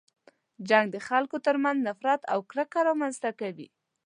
جنګ 0.69 0.87
د 0.91 0.97
خلکو 1.07 1.37
تر 1.45 1.55
منځ 1.63 1.77
نفرت 1.87 2.21
او 2.33 2.39
کرکه 2.49 2.79
رامنځته 2.89 3.29
کوي. 3.39 3.67